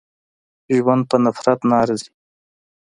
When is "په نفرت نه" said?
1.09-1.75